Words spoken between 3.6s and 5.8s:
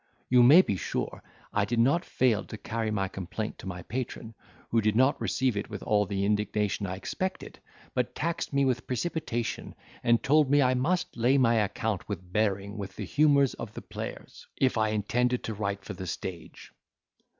my patron, who did not receive it